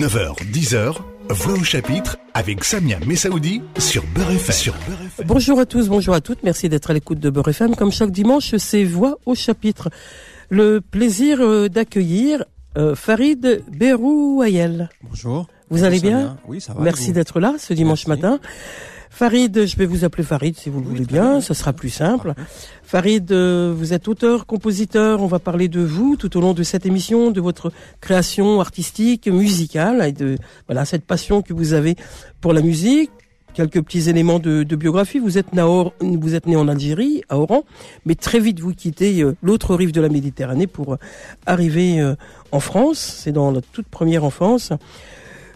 [0.00, 0.96] 9h, 10h,
[1.28, 4.72] Voix au chapitre avec Samia Messaoudi sur Beurre FM.
[5.26, 6.42] Bonjour à tous, bonjour à toutes.
[6.42, 7.76] Merci d'être à l'écoute de Beurre FM.
[7.76, 9.90] Comme chaque dimanche, c'est Voix au chapitre.
[10.48, 12.46] Le plaisir euh, d'accueillir
[12.78, 14.88] euh, Farid Berouayel.
[15.02, 15.48] Bonjour.
[15.68, 16.80] Vous allez bien Oui, ça va.
[16.80, 18.22] Merci d'être là ce dimanche Merci.
[18.22, 18.40] matin.
[19.12, 21.40] Farid, je vais vous appeler Farid si vous le Oui, voulez bien, bien.
[21.40, 22.32] ce sera plus simple.
[22.82, 26.62] Farid, euh, vous êtes auteur, compositeur, on va parler de vous tout au long de
[26.62, 27.70] cette émission, de votre
[28.00, 30.36] création artistique, musicale, et de
[30.68, 31.96] voilà cette passion que vous avez
[32.40, 33.10] pour la musique.
[33.52, 35.18] Quelques petits éléments de, de biographie.
[35.18, 35.48] Vous êtes,
[36.00, 37.64] vous êtes né en Algérie, à Oran,
[38.06, 40.96] mais très vite vous quittez euh, l'autre rive de la Méditerranée pour euh,
[41.46, 42.00] arriver
[42.52, 42.98] en France.
[43.24, 44.72] C'est dans la toute première enfance.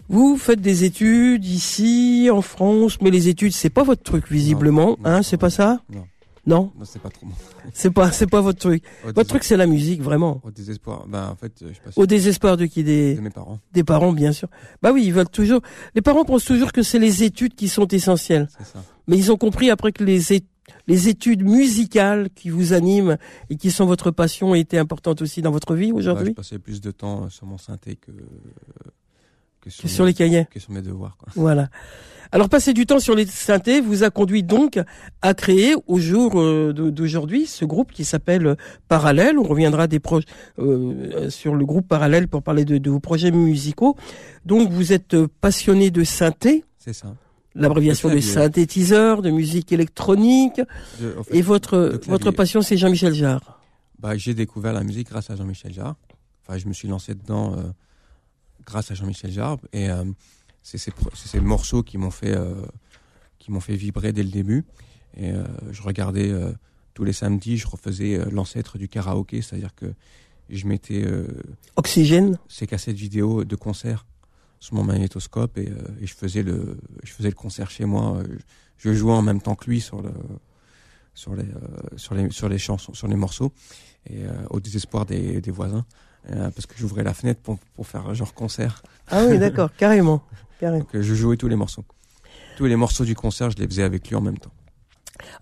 [0.09, 4.97] Vous faites des études ici en France, mais les études c'est pas votre truc visiblement,
[4.99, 6.05] Non, hein C'est pas ça Non,
[6.45, 7.25] Non, non c'est pas trop
[7.73, 8.83] c'est pas c'est pas votre truc.
[9.03, 10.41] Au Votre truc c'est la musique vraiment.
[10.43, 11.07] Au désespoir.
[11.07, 13.59] Ben, en fait, je sais pas Au désespoir de qui des de mes parents.
[13.73, 14.47] des parents bien sûr.
[14.83, 15.61] Bah oui, ils veulent toujours.
[15.95, 18.83] Les parents pensent toujours que c'est les études qui sont essentielles, C'est ça.
[19.07, 20.43] mais ils ont compris après que les é-
[20.87, 23.17] les études musicales qui vous animent
[23.49, 26.59] et qui sont votre passion étaient importantes aussi dans votre vie Bah, je aujourd'hui passais
[26.59, 28.11] plus de temps euh, sur mon synthé que,
[29.65, 30.45] que sur, que sur les cahiers.
[30.49, 31.17] que sur mes devoirs.
[31.17, 31.27] Quoi.
[31.35, 31.67] Voilà.
[32.31, 34.79] Alors passer du temps sur les synthés vous a conduit donc
[35.21, 38.55] à créer au jour euh, d'aujourd'hui ce groupe qui s'appelle euh,
[38.87, 39.37] Parallèle.
[39.39, 40.25] On reviendra des projets
[40.59, 43.95] euh, sur le groupe Parallèle pour parler de, de vos projets musicaux.
[44.45, 47.15] Donc vous êtes passionné de synthé, C'est ça.
[47.53, 50.61] l'abréviation De synthétiseur, de musique électronique.
[50.99, 53.59] Je- en fait, Et votre votre passion c'est Jean-Michel Jarre.
[53.99, 55.95] bah, j'ai découvert la musique grâce à Jean-Michel Jarre.
[56.45, 57.61] Enfin, je me suis lancé dedans euh,
[58.65, 59.57] grâce à Jean-Michel Jarre.
[59.73, 60.03] Et euh,
[60.63, 62.65] c'est ces, morceaux qui m'ont fait, euh,
[63.39, 64.65] qui m'ont fait vibrer dès le début.
[65.15, 66.33] Et euh, je regardais
[66.93, 69.93] tous les samedis, je refaisais l'ancêtre du karaoké, c'est-à-dire que
[70.49, 71.05] je mettais
[71.75, 72.37] Oxygène?
[72.47, 74.05] ces cassettes vidéo de concert
[74.59, 78.21] sur mon magnétoscope et, et je faisais le je faisais le concert chez moi
[78.77, 80.11] je jouais en même temps que lui sur le
[81.15, 81.47] sur les
[81.95, 83.51] sur les sur les chansons sur les morceaux
[84.07, 85.85] et au désespoir des, des voisins
[86.31, 90.21] euh, parce que j'ouvrais la fenêtre pour pour faire genre concert Ah oui d'accord carrément
[90.59, 90.79] carrément.
[90.83, 91.83] donc euh, je jouais tous les morceaux
[92.57, 94.51] tous les morceaux du concert je les faisais avec lui en même temps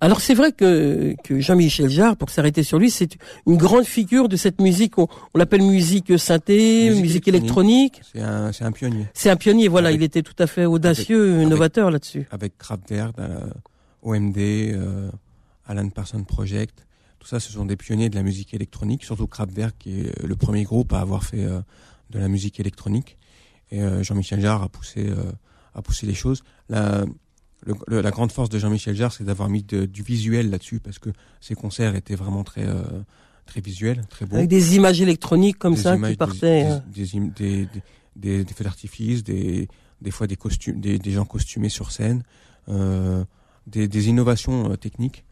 [0.01, 3.17] Alors c'est vrai que, que Jean-Michel Jarre, pour s'arrêter sur lui, c'est
[3.47, 8.01] une grande figure de cette musique, on, on l'appelle musique synthé, musique, Musique électronique.
[8.13, 10.65] c'est un c'est un pionnier C'est un pionnier, voilà, Avec- il était tout à fait
[10.65, 12.27] audacieux, avec- innovateur là-dessus.
[12.31, 13.39] avec Kraftwerk, euh,
[14.03, 15.09] OMD, euh,
[15.67, 16.85] Alan Parsons Project.
[17.23, 20.35] Tout ça, ce sont des pionniers de la musique électronique, surtout Kraftwerk qui est le
[20.35, 21.61] premier groupe à avoir fait euh,
[22.09, 23.17] de la musique électronique.
[23.71, 25.31] Et euh, Jean-Michel Jarre a poussé, euh,
[25.73, 26.43] a poussé les choses.
[26.67, 27.05] La,
[27.65, 30.81] le- le- la grande force de Jean-Michel Jarre, c'est d'avoir mis de- du visuel là-dessus
[30.81, 32.83] parce que ses concerts étaient vraiment très, euh,
[33.45, 36.65] très visuels, très beaux Avec des images électroniques comme des ça images, qui partaient.
[36.93, 37.29] des, euh.
[38.17, 39.69] des, des, feux d'artifice, des,
[40.01, 42.23] des fois des costumes, des, gens costumés sur scène,
[42.67, 43.23] euh,
[43.65, 45.29] des, innovations euh, techniques euh,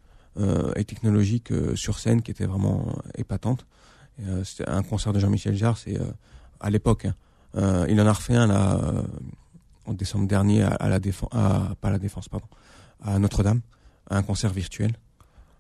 [0.76, 3.66] et technologiques euh, sur scène qui étaient vraiment euh, épatantes.
[4.20, 6.06] Et, euh, C'était un concert de Jean-Michel Jarre, c'est euh,
[6.60, 7.06] à l'époque.
[7.06, 7.16] hein.
[7.58, 9.02] Euh, il en a refait un là euh,
[9.86, 12.46] en décembre dernier à, à la défense, à, pas à la défense, pardon,
[13.04, 13.60] à Notre-Dame,
[14.10, 14.94] à un concert virtuel.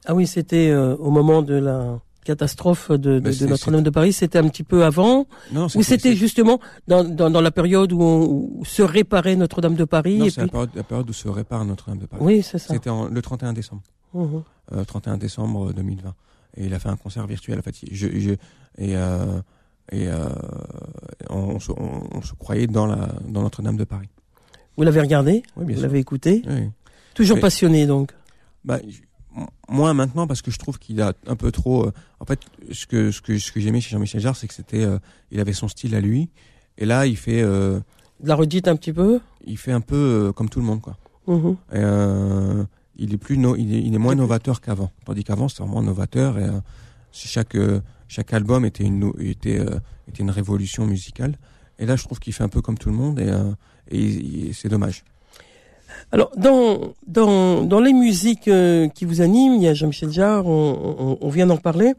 [0.05, 3.83] Ah oui, c'était euh, au moment de la catastrophe de, de- Mais de c'est- Notre-Dame
[3.83, 7.51] de Paris, c'était un petit peu avant, Non, ou c'était justement dans, dans, dans la
[7.51, 8.23] période où, on,
[8.59, 10.17] où se réparait Notre-Dame de Paris.
[10.19, 10.69] non, c'est la puis...
[10.75, 12.21] la période où se répare Notre-Dame de Paris.
[12.23, 12.73] Oui, c'est ça.
[12.73, 13.81] C'était le 31 décembre.
[14.13, 14.44] Mhm.
[14.73, 16.13] euh, 31 décembre 2020
[16.57, 18.31] et il a fait un concert virtuel en fait je, je
[18.77, 19.39] et euh,
[19.91, 20.29] et euh,
[21.29, 24.09] on, se, on- on se croyait dans la dans Notre-Dame de Paris
[24.77, 26.69] Vous l'avez regardé, oui bien vous l'avez écouté, Oui.
[27.13, 28.11] toujours Mais- passionné donc?
[28.63, 28.79] bah
[29.69, 32.39] moins maintenant parce que je trouve qu'il a un peu trop euh, en fait
[32.71, 35.00] ce que ce que ce que j'aimais chez Jean-Michel Jarre c'est que c'était euh,
[35.31, 36.29] il avait son style à lui
[36.77, 37.79] et là il fait euh,
[38.19, 39.19] De la redite un petit peu?
[39.45, 40.97] il fait un peu comme tout le monde quoi.
[41.27, 41.31] Et,
[41.75, 42.63] euh,
[43.03, 44.91] il est plus no- il, est, il est moins novateur qu'avant.
[45.06, 46.59] Tandis qu'avant c'était vraiment novateur et euh,
[47.12, 51.34] chaque euh, chaque album était une était euh, était une révolution musicale.
[51.79, 53.31] Et là je trouve qu'il fait un peu comme tout le monde et,
[53.95, 55.03] et, et c'est dommage.
[56.13, 60.45] Alors, dans, dans, dans les musiques euh, qui vous animent, il y a Jean-Michel Jarre,
[60.48, 61.94] on, on, on vient d'en parler.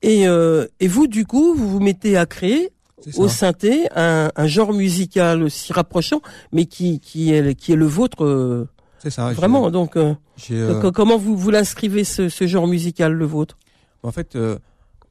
[0.00, 2.70] Et, euh, et vous, du coup, vous vous mettez à créer
[3.16, 7.86] au synthé un, un genre musical si rapprochant, mais qui, qui, est, qui est le
[7.86, 9.70] vôtre euh, c'est ça vraiment.
[9.70, 13.56] Donc, euh, j'ai, euh, co- comment vous, vous l'inscrivez, ce, ce genre musical, le vôtre?
[14.02, 14.58] En fait euh,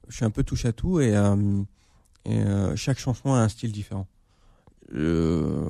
[0.07, 1.35] je suis un peu touche à tout et, euh,
[2.25, 2.41] et
[2.75, 4.07] chaque chanson a un style différent.
[4.91, 5.69] Je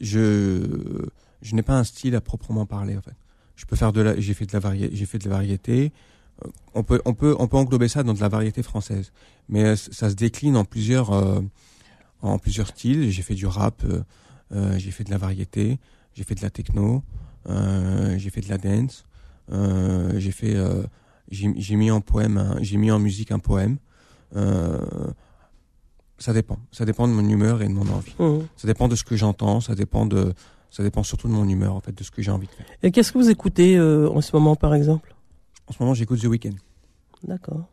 [0.00, 3.14] je n'ai pas un style à proprement parler en fait.
[3.56, 5.92] Je peux faire de la j'ai fait de la variété j'ai fait de la variété.
[6.44, 9.12] Euh, on peut on peut on peut englober ça dans de la variété française.
[9.48, 11.40] Mais euh, ça se décline en plusieurs euh,
[12.22, 13.10] en plusieurs styles.
[13.10, 13.82] J'ai fait du rap,
[14.76, 15.78] j'ai fait de la variété,
[16.16, 17.02] j'ai fait de la techno,
[17.48, 19.04] euh, j'ai fait de la dance,
[19.52, 20.82] euh, j'ai fait, euh,
[21.30, 23.76] j'ai mis en poème, j'ai mis en musique un poème.
[26.18, 28.14] Ça dépend, ça dépend de mon humeur et de mon envie.
[28.18, 28.46] Mhm.
[28.56, 30.32] Ça dépend de ce que j'entends, ça dépend de,
[30.70, 32.64] ça dépend surtout de mon humeur en fait, de ce que j'ai envie de faire.
[32.82, 35.14] Et qu'est-ce que vous écoutez en ce moment, par exemple?
[35.66, 36.54] En ce moment, j'écoute The Weeknd.
[37.24, 37.68] D'accord.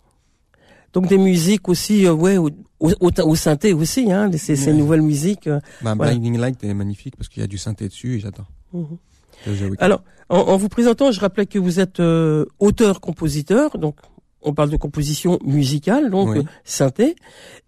[0.93, 2.49] Donc des musiques aussi, euh, ouais, au,
[2.79, 4.77] au, au, synthé aussi, hein, ces, ces Ouais.
[4.77, 5.47] nouvelles musiques.
[5.47, 5.59] euh.
[5.81, 6.11] Bah, Voilà.
[6.13, 8.47] Blinding Light est magnifique parce qu'il y a du synthé dessus et j'adore.
[8.73, 8.97] Mhm.
[9.79, 13.97] Alors, en, en vous présentant, je rappelais que vous êtes euh, auteur-compositeur, donc
[14.41, 16.39] on parle de composition musicale, donc Oui.
[16.39, 17.15] euh, synthé,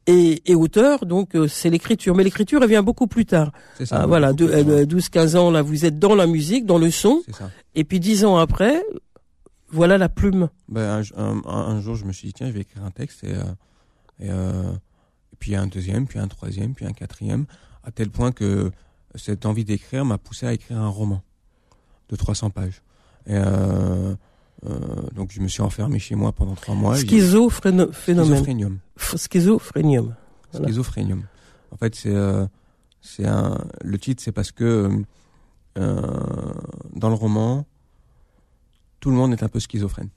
[0.08, 2.16] et, et auteur, donc euh, c'est l'écriture.
[2.16, 3.52] Mais l'écriture, elle vient beaucoup plus tard.
[3.78, 4.02] c'est ça.
[4.04, 5.00] Ah, voilà, beaucoup de, plus euh, loin.
[5.00, 7.50] 12-15 ans, là, vous êtes dans la musique, dans le son, C'est ça.
[7.76, 8.84] et puis 10 ans après,
[9.76, 10.50] voilà la plume.
[10.70, 12.92] Ben, un, un- un- un jour, je me suis dit, tiens, je vais écrire un
[12.92, 13.24] texte.
[13.24, 13.44] Et, euh,
[14.20, 14.72] et, euh,
[15.34, 17.46] et puis un deuxième, puis un troisième, puis un quatrième,
[17.84, 18.72] à tel point que
[19.16, 21.22] cette envie d'écrire m'a poussé à écrire un roman
[22.10, 22.82] de 300 pages.
[23.28, 24.14] Et euh,
[24.66, 24.80] euh,
[25.14, 26.96] donc, je me suis enfermé chez moi pendant trois mois.
[28.18, 28.80] Schizophrénium.
[28.98, 30.16] Schizophrénium.
[30.52, 30.68] Voilà.
[30.68, 31.24] Schizophrénium.
[31.72, 32.46] En fait, c'est euh,
[33.02, 34.90] c'est un le titre, c'est parce que
[35.76, 37.66] dans le roman,
[39.06, 40.10] tout le monde est un peu schizophrène.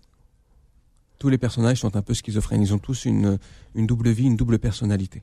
[1.19, 2.63] Tous les personnages sont un peu schizophrènes.
[2.63, 3.39] Ils ont tous une
[3.75, 5.23] une double vie, une double personnalité.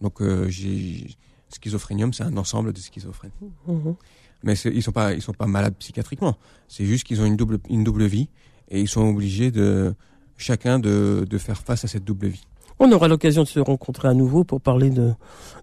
[0.00, 1.14] Donc, euh, j'ai
[1.50, 3.36] schizophrénium, c'est un ensemble de schizophrènes.
[3.66, 3.94] Mhm.
[4.42, 6.38] Mais ils sont pas ils sont pas malades psychiatriquement.
[6.66, 8.30] C'est juste qu'ils ont une double une double vie
[8.70, 9.94] et ils sont obligés de
[10.38, 12.46] chacun de de faire face à cette double vie.
[12.78, 15.12] On aura l'occasion de se rencontrer à nouveau pour parler de,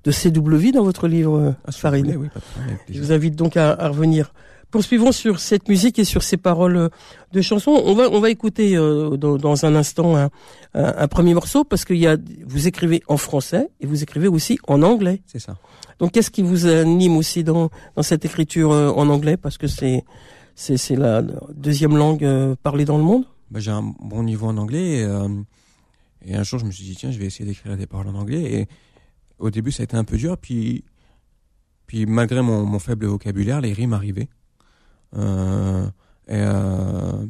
[0.03, 3.71] de CW dans votre livre, euh, Ah, voulez, oui, problème, Je vous invite donc à,
[3.71, 4.31] à revenir.
[4.75, 6.89] Poursuivons sur cette musique et sur ces paroles euh,
[7.31, 7.81] de chansons.
[7.85, 10.25] On va on va écouter euh, dans, dans un instant un,
[10.73, 14.27] un, un premier morceau parce qu'il y a vous écrivez en français et vous écrivez
[14.27, 15.21] aussi en anglais.
[15.27, 15.55] C'est ça.
[15.99, 19.37] Donc qu'est-ce qui vous anime aussi dans dans cette écriture euh, en anglais?
[19.37, 20.03] Parce que c'est
[20.55, 21.21] c'est c'est la
[21.53, 22.27] deuxième langue
[22.61, 23.23] parlée dans le monde.
[23.51, 25.29] bah, j'ai un bon niveau en anglais et, euh,
[26.25, 28.15] et un jour je me suis dit tiens je vais essayer d'écrire des paroles en
[28.15, 28.67] anglais et
[29.39, 30.83] au début ça a été un peu dur puis
[31.87, 34.27] puis malgré mon, mon faible vocabulaire les rimes arrivaient
[35.15, 35.19] et
[36.31, 37.25] euh,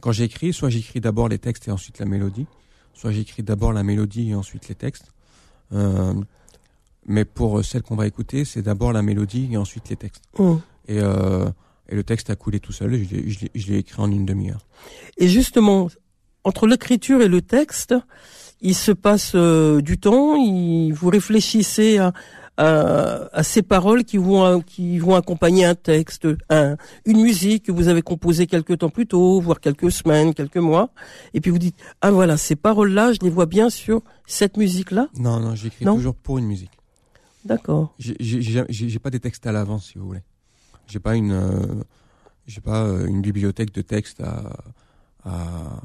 [0.00, 2.46] quand j'écris soit j'écris d'abord les textes et ensuite la mélodie
[2.94, 5.06] soit j'écris d'abord la mélodie et ensuite les textes
[5.72, 6.14] euh,
[7.06, 10.60] mais pour celle qu'on va écouter c'est d'abord la mélodie et ensuite les textes Hum.
[10.88, 11.48] et euh,
[11.88, 14.64] et le texte a coulé tout seul je l'ai- je écrit en une demi-heure
[15.18, 15.88] Et justement,
[16.44, 17.94] entre l'écriture et le texte,
[18.62, 20.36] il se passe euh, du temps.
[20.36, 22.12] Il, vous réfléchissez à,
[22.60, 26.76] à, à ces paroles qui vont qui vont accompagner un texte, un,
[27.06, 30.90] une musique que vous avez composée quelques temps plus tôt, voire quelques semaines, quelques mois.
[31.34, 35.08] Et puis vous dites ah voilà ces paroles-là, je les vois bien sur cette musique-là.
[35.18, 36.70] Non, non, j'écris toujours pour une musique.
[37.44, 37.94] D'accord.
[37.98, 40.22] J'ai- pas des textes à l'avance, si vous voulez.
[40.86, 41.82] J'ai pas une, euh,
[42.46, 44.52] j'ai pas euh, une bibliothèque de textes à,
[45.24, 45.80] à,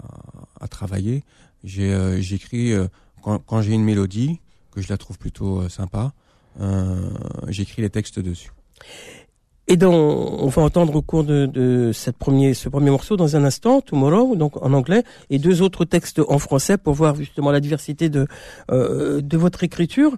[0.60, 1.24] à travailler.
[1.63, 2.88] J'ai, euh, j'écris euh,
[3.24, 4.42] quand, quand j'ai une mélodie
[4.72, 6.12] que je la trouve plutôt euh, sympa.
[6.62, 7.10] Euh,
[7.48, 8.52] j'écris les textes dessus.
[9.68, 13.36] Et dans, on va entendre au cours de, de cette premier, ce premier morceau dans
[13.36, 17.50] un instant, Tomorrow, donc en anglais, et deux autres textes en français pour voir justement
[17.52, 18.28] la diversité de,
[18.72, 20.16] euh, de votre écriture.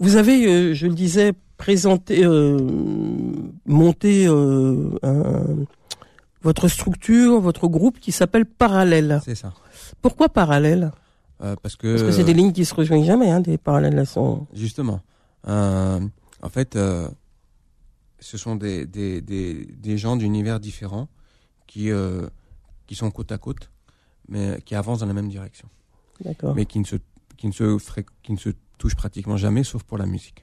[0.00, 2.58] Vous avez, euh, je le disais, présenté, euh,
[3.66, 5.56] monté un-
[6.42, 9.20] votre structure, votre groupe qui s'appelle Parallèle.
[9.24, 9.52] C'est ça.
[10.02, 10.90] Pourquoi Parallèle?
[11.62, 14.04] Parce que, Parce que c'est des lignes qui se rejoignent jamais, hein, des parallèles là
[14.04, 14.46] sont.
[14.54, 15.00] Justement.
[15.48, 16.00] Euh,
[16.42, 17.08] en fait, euh,
[18.20, 21.08] ce sont des, des, des, des gens d'univers différents
[21.66, 22.28] qui, euh,
[22.86, 23.70] qui sont côte à côte,
[24.28, 25.68] mais qui avancent dans la même direction,
[26.24, 26.54] D'accord.
[26.54, 26.96] mais qui ne, se,
[27.36, 30.42] qui, ne se fré- qui ne se touchent pratiquement jamais, sauf pour la musique.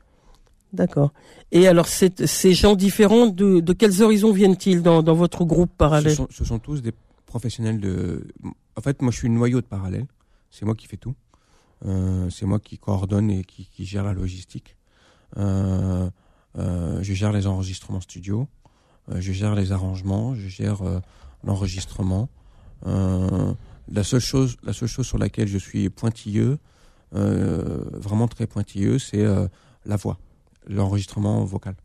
[0.72, 1.14] D'accord.
[1.52, 5.78] Et alors, ces gens différents, de, de quels horizons viennent-ils dans, dans votre groupe Ce
[5.78, 6.94] parallèle sont, ce sont tous des
[7.28, 8.26] professionnels de...
[8.76, 10.08] En fait, moi, je suis le noyau de parallèle.
[10.50, 11.14] C'est moi qui fais tout.
[11.86, 14.76] Euh, c'est moi qui coordonne et qui, qui gère la logistique.
[15.38, 16.10] Euh,
[16.58, 18.48] euh, je gère les enregistrements studio.
[19.12, 20.36] Euh, je gère les arrangements.
[20.36, 20.82] Je gère
[21.44, 22.30] l'enregistrement.
[22.86, 26.58] La seule chose, la seule chose sur laquelle je suis pointilleux,
[27.12, 29.24] vraiment très pointilleux, c'est
[29.86, 30.18] la voix,
[30.68, 31.75] l'enregistrement vocal.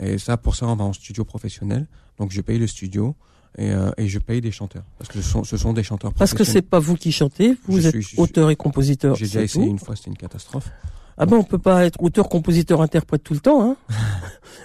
[0.00, 1.86] Et ça, pour ça, on va en studio professionnel.
[2.18, 3.16] Donc, je paye le studio
[3.56, 6.12] et, euh, et je paye des chanteurs parce que ce sont, ce sont des chanteurs
[6.14, 9.16] Parce que c'est pas vous qui chantez, vous Je êtes suis- auteur et compositeur.
[9.16, 9.70] J'ai déjà essayé tout.
[9.70, 10.70] une fois, c'était une catastrophe.
[11.18, 13.62] Ah ben, on peut pas être auteur, compositeur, interprète tout le temps.
[13.62, 13.76] Hein.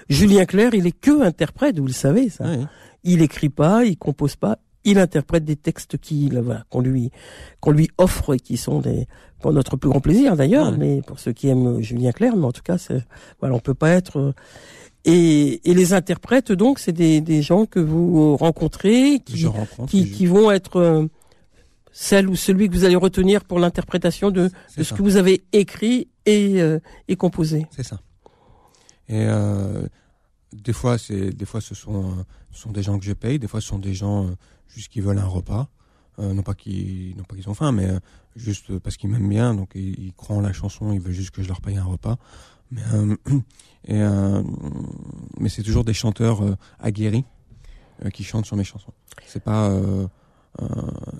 [0.10, 2.46] Julien Clerc, il est que interprète, vous le savez ça.
[3.04, 7.10] Il écrit pas, il compose pas, il interprète des textes qui, là, voilà, qu'on lui,
[7.60, 9.08] qu'on lui offre et qui sont des,
[9.42, 10.78] pour notre plus grand plaisir d'ailleurs, Ouais.
[10.78, 13.04] mais pour ceux qui aiment Julien Clerc, mais en tout cas, c'est,
[13.40, 14.18] voilà, on peut pas être.
[14.20, 14.34] euh,
[15.06, 19.92] et, et les interprètes, donc, c'est des, des gens que vous rencontrez, qui, rencontre.
[19.92, 21.08] qui vont être euh,
[21.94, 26.10] celle ou celui que vous allez retenir pour l'interprétation de, ce que vous avez écrit
[26.26, 27.66] et, euh, et composé.
[27.72, 28.02] C'est ça.
[29.08, 29.88] Et euh,
[30.52, 33.48] des fois, c'est des fois ce sont ce sont des gens que je paye, des
[33.48, 34.36] fois ce sont des gens euh,
[34.68, 35.70] juste qui veulent un repas,
[36.20, 37.90] euh, non pas qu'ils non pas qu'ils ont faim, mais
[38.36, 41.32] juste parce qu'ils m'aiment bien, donc ils, ils croient en la chanson, ils veulent juste
[41.32, 42.18] que je leur paye un repas.
[42.72, 42.82] Mais
[43.88, 44.02] et
[45.40, 46.42] mais c'est toujours des chanteurs
[46.80, 47.26] aguerris
[48.14, 48.94] qui chantent sur mes chansons.
[49.28, 49.70] C'est pas
[50.62, 50.66] euh,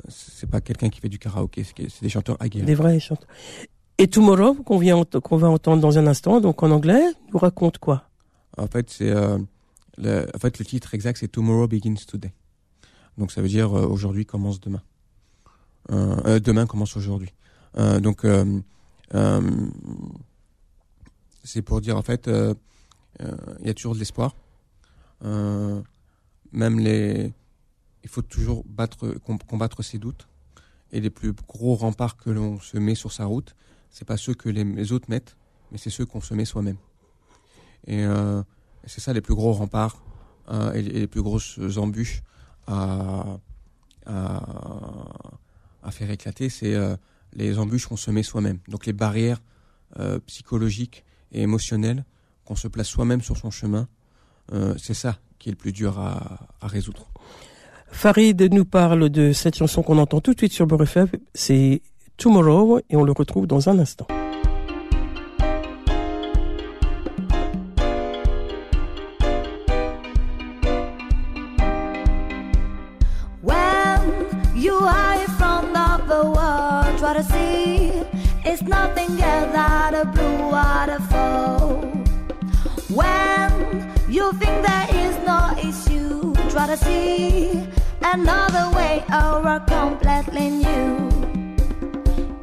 [0.10, 2.66] c'est pas quelqu'un qui fait du karaoké, c'est des chanteurs aguerris.
[2.66, 3.28] Des vrais chanteurs.
[3.98, 4.80] Et Tomorrow, qu'on
[5.22, 8.10] qu'on va entendre dans un instant, donc en anglais, nous raconte quoi?
[8.58, 9.38] En fait, c'est euh,
[9.98, 12.34] le, en fait le titre exact, c'est Tomorrow Begins Today.
[13.18, 14.82] Donc ça veut dire euh, aujourd'hui commence demain.
[15.92, 17.34] Euh, euh, demain commence aujourd'hui.
[17.78, 18.62] Euh, donc euh,
[19.14, 19.42] euh,
[21.44, 24.36] c'est pour dire en fait, il y a toujours de l'espoir.
[25.26, 25.82] Euh,
[26.52, 27.32] même les,
[28.04, 30.28] il faut toujours battre, com- combattre ses doutes.
[30.92, 33.56] Et les plus gros remparts que l'on se met sur sa route,
[33.90, 35.38] c'est pas ceux que les, autres mettent,
[35.72, 36.78] mais c'est ceux qu'on se met soi-même.
[37.88, 38.44] Et euh,
[38.86, 40.04] c'est ça les plus gros remparts
[40.50, 42.22] euh, et, les- plus grosses embûches
[42.68, 43.40] à,
[44.06, 46.96] à, faire éclater, c'est euh,
[47.34, 48.60] les embûches qu'on se met soi-même.
[48.68, 49.42] Donc les barrières
[50.26, 52.04] psychologiques et émotionnelles
[52.46, 53.88] qu'on se place soi-même sur son chemin,
[54.78, 57.13] c'est ça qui est le plus dur à, à résoudre.
[57.94, 61.82] Farid nous parle de cette chanson qu'on entend tout de suite sur Beurre c'est
[62.18, 64.08] Tomorrow, et on le retrouve dans un instant.
[88.14, 91.10] Another way or a completely new.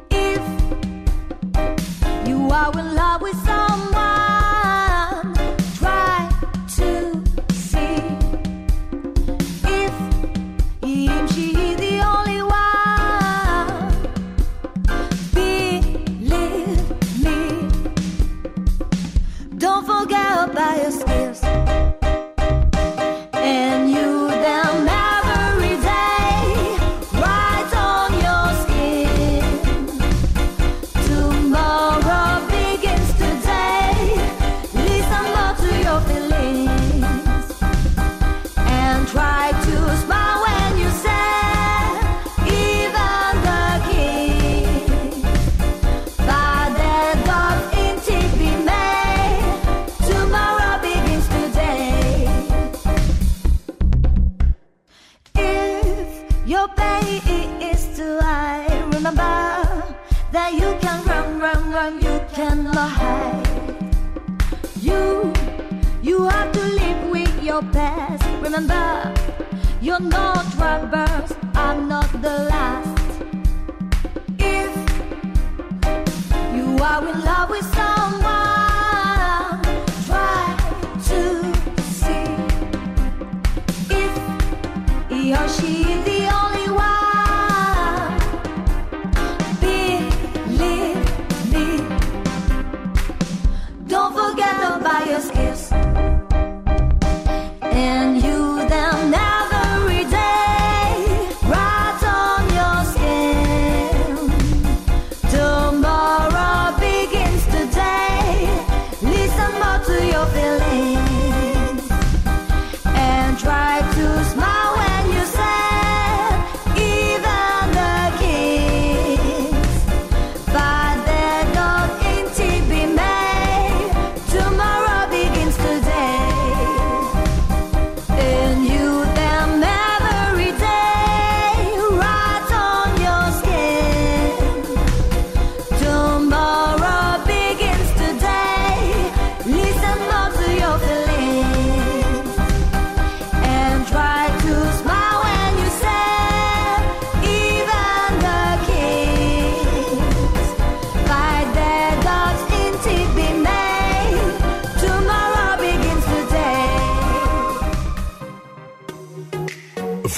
[0.09, 0.43] If
[2.27, 2.90] you are in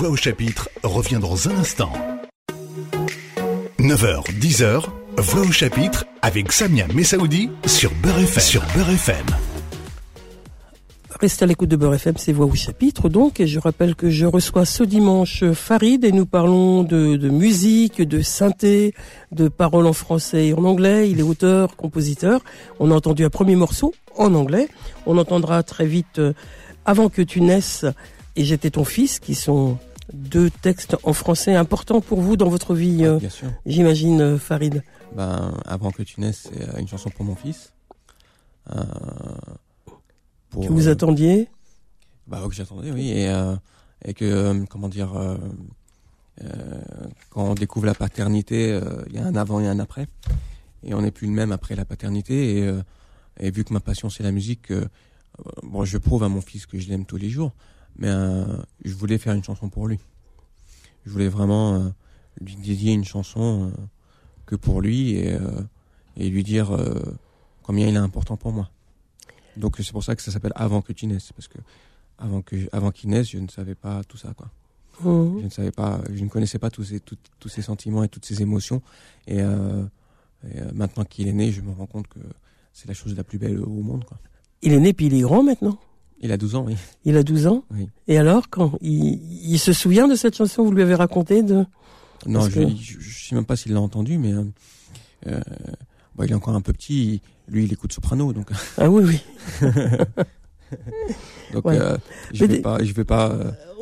[0.04, 1.94] Voix au chapitre revient dans un instant.
[3.80, 4.84] 9h, 10h
[5.16, 8.44] Voix au chapitre avec Samia Messaoudi sur Beurre FM.
[8.44, 9.26] Sur Beurre FM.
[11.22, 13.40] Restez à l'écoute de Beurre FM, c'est Voix au chapitre donc.
[13.40, 18.22] Et je rappelle que je reçois ce dimanche Farid et nous parlons de, musique, de
[18.22, 18.94] synthé,
[19.32, 21.10] de paroles en français et en anglais.
[21.10, 22.42] Il est auteur, compositeur.
[22.82, 24.68] On a entendu un premier morceau en anglais.
[25.06, 26.34] On entendra très vite euh,
[26.84, 27.86] Avant que tu naisses
[28.36, 29.78] et J'étais ton fils, qui sont
[30.12, 33.48] deux textes en français importants pour vous dans votre vie, euh, Bien sûr.
[33.66, 34.84] j'imagine, euh, Farid.
[35.16, 37.72] Ben, avant que tu naisses, c'est euh, une chanson pour mon fils.
[38.76, 38.82] Euh,
[40.50, 41.50] pour, Que vous euh, attendiez.
[42.28, 43.12] Bah, que j'attendais, oui.
[43.12, 43.56] Et, euh,
[44.06, 45.38] et que, euh, comment dire, euh,
[46.44, 46.82] euh,
[47.30, 50.08] quand on découvre la paternité, euh, il y a un avant et un après.
[50.84, 52.58] Et on n'est plus le même après la paternité.
[52.58, 52.82] Et, euh,
[53.40, 54.86] et vu que ma passion, c'est la musique, euh,
[55.46, 57.54] euh, bon, je prouve à mon fils que je l'aime tous les jours.
[57.98, 58.46] Mais euh,
[58.84, 60.00] je voulais faire une chanson pour lui.
[61.06, 61.90] Je voulais vraiment euh,
[62.42, 63.82] lui dédier une chanson euh,
[64.46, 65.38] que pour lui et,
[66.18, 66.70] et lui dire
[67.64, 68.70] combien il est important pour moi.
[69.56, 71.58] Donc c'est pour ça que ça s'appelle Avant que tu naisses, parce que
[72.18, 74.50] avant que avant qu'il naisse, je ne savais pas tout ça quoi.
[75.04, 75.40] Mhm.
[75.40, 78.10] Je ne savais pas, je ne connaissais pas tous ces tout- tous ces sentiments et
[78.10, 78.82] toutes ces émotions.
[79.28, 79.84] Et, euh,
[80.48, 82.20] et, euh, maintenant qu'il est né, je me rends compte que
[82.74, 84.18] c'est la chose la plus belle au monde quoi.
[84.62, 85.78] Il est né puis il est grand maintenant?
[86.24, 86.76] Il a 12 ans, oui.
[87.06, 87.64] Il a 12 ans.
[87.72, 87.88] Oui.
[88.08, 89.20] Et alors, quand il,
[89.52, 91.66] il se souvient de cette chanson, vous lui avez raconté de.
[92.26, 94.44] Non, Parce je, je sais même pas s'il l'a entendu, mais euh,
[95.28, 95.40] euh,
[96.16, 97.22] bon, il est encore un peu petit.
[97.50, 99.20] Lui, il écoute soprano, donc Ah oui, oui.
[101.54, 101.78] donc Ouais.
[101.80, 101.98] euh,
[102.34, 103.04] je Mais vais des- pas, vais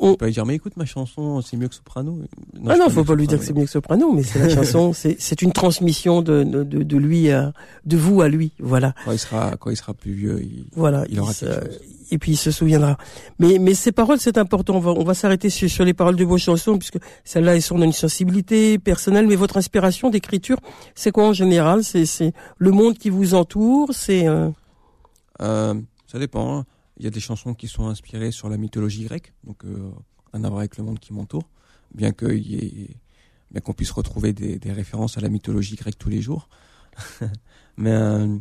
[0.03, 2.19] On- vais pas lui dire mais écoute ma chanson, c'est mieux que soprano.
[2.67, 4.49] ah je non, faut pas lui dire que c'est mieux que soprano, mais c'est la
[4.55, 7.53] chanson, c'est c'est une transmission de, de, de, lui à,
[7.85, 11.05] de vous à lui, voilà, Quand il sera, quand il sera plus vieux, il, voilà.
[11.09, 11.79] il aura quelque chose.
[12.09, 12.97] et puis il se souviendra.
[13.39, 14.75] Mais mais ces paroles, c'est important.
[14.75, 17.61] On va on va s'arrêter sur, sur les paroles de vos chansons puisque celles-là, elles
[17.61, 19.27] sont d'une sensibilité personnelle.
[19.27, 20.57] Mais votre inspiration d'écriture,
[20.95, 21.83] c'est quoi en général?
[21.83, 23.89] C'est c'est le monde qui vous entoure.
[23.93, 24.49] C'est euh,
[25.41, 25.73] Euh,
[26.11, 26.57] ça dépend.
[26.59, 26.65] hein.
[27.01, 29.89] Il y a des chansons qui sont inspirées sur la mythologie grecque, donc euh,
[30.33, 31.49] un à voir avec le monde qui m'entoure,
[31.95, 36.47] bien qu'on puisse retrouver des, références à la mythologie grecque tous les jours.
[37.77, 38.37] Mais euh,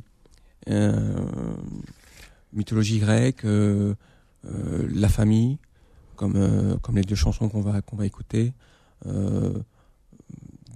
[0.68, 1.26] euh,
[2.52, 3.46] mythologie grecque,
[4.44, 5.56] la famille,
[6.16, 6.36] comme
[6.92, 8.52] les deux chansons qu'on va écouter,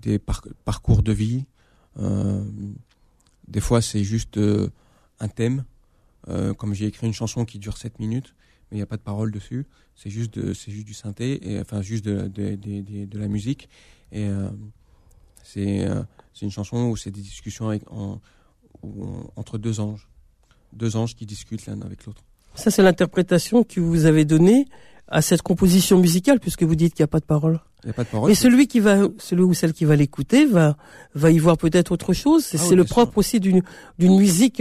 [0.01, 1.45] des par- parcours de vie.
[3.47, 4.41] des fois, c'est juste
[5.21, 5.65] un thème
[6.29, 8.35] euh, comme j'ai écrit une chanson qui dure 7 minutes,
[8.71, 11.53] mais il n'y a pas de parole dessus, c'est juste, de- c'est juste du synthé,
[11.53, 13.69] et, enfin juste de, de, de, de- de la musique.
[14.13, 14.49] Et euh,
[15.43, 18.21] c'est euh, c'est une chanson où c'est des discussions avec, en,
[18.83, 20.09] où on- entre deux anges.
[20.73, 22.23] Deux anges qui discutent l'un avec l'autre.
[22.55, 24.67] ça, c'est l'interprétation que vous avez donnée
[25.07, 27.61] à cette composition musicale, puisque vous dites qu'il n'y a pas de parole.
[27.85, 28.29] Il n'y a pas de parole.
[28.31, 30.77] Mais celui qui va, celui ou celle qui va l'écouter va,
[31.15, 32.45] va y voir peut-être autre chose.
[32.45, 32.95] C'est Ah oui, c'est le sûr.
[32.97, 33.63] propre aussi d'une,
[33.99, 34.61] d'une musique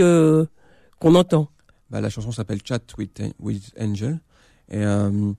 [0.99, 1.49] qu'on entend.
[1.93, 4.19] Bah, la chanson s'appelle Chat with, with Angel.
[4.71, 5.32] Et, euh,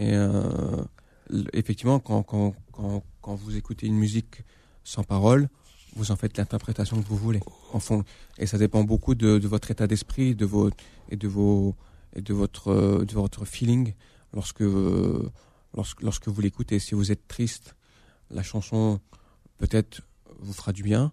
[0.00, 0.82] euh,
[1.52, 4.42] effectivement, quand, quand, quand, quand vous écoutez une musique
[4.82, 5.50] sans parole,
[5.96, 7.40] vous en faites l'interprétation que vous voulez.
[7.74, 8.02] En fond,
[8.38, 10.70] et ça dépend beaucoup de, de votre état d'esprit, de vos
[11.10, 11.76] et de vos
[12.16, 13.92] et de votre de votre feeling
[14.32, 14.64] lorsque
[15.74, 16.78] lorsque lorsque vous l'écoutez.
[16.78, 17.76] Si vous êtes triste,
[18.30, 19.00] la chanson
[19.58, 20.00] peut-être
[20.38, 21.12] vous fera du bien.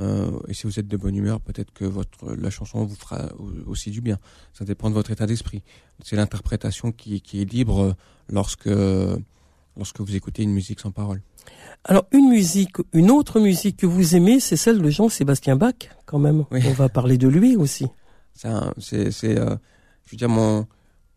[0.00, 3.28] Euh, et si vous êtes de bonne humeur, peut-être que votre la chanson vous fera
[3.38, 4.18] au- aussi du bien.
[4.52, 5.62] Ça dépend de votre état d'esprit.
[6.02, 7.92] C'est l'interprétation qui, qui est libre euh,
[8.28, 8.68] lorsque
[9.76, 11.20] lorsque vous écoutez une musique sans parole.
[11.84, 15.74] Alors une musique, une autre musique que vous aimez, c'est celle de Jean-Sébastien Bach,
[16.06, 16.44] quand même.
[16.50, 16.60] Oui.
[16.66, 17.86] On va parler de lui aussi.
[18.34, 19.56] C'est c'est euh,
[20.06, 20.66] je veux dire mon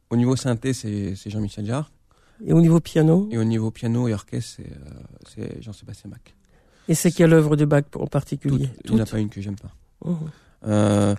[0.10, 1.92] au niveau synthé c'est Jean-Michel Jarre
[2.46, 5.02] Et au niveau piano, et au niveau piano et orchestre c'est euh,
[5.36, 6.20] c'est Jean-Sébastien Bach.
[6.88, 9.20] Et c'est quelle œuvre de Bach en Toutes, particulier il n'y en a Toutes pas
[9.20, 9.72] une que j'aime pas.
[10.06, 10.18] Mhm.
[10.68, 11.16] Euh,